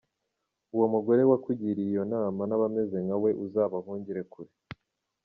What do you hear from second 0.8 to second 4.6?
mugore wakugiriiye iyo nama n’abameze nka we uzabahungire kure.